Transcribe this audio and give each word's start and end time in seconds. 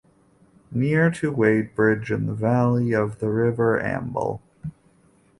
Near 0.71 1.11
to 1.11 1.31
Wadebridge 1.31 2.09
in 2.09 2.25
the 2.25 2.33
valley 2.33 2.91
of 2.91 3.19
the 3.19 3.29
River 3.29 3.79
Amble. 3.79 4.41